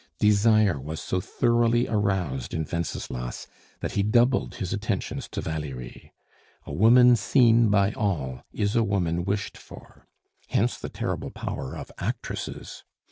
[0.17, 3.45] Desire was so thoroughly aroused in Wenceslas
[3.81, 6.11] that he doubled his attentions to Valerie.
[6.65, 10.07] A woman seen by all is a woman wished for.
[10.47, 12.83] Hence the terrible power of actresses.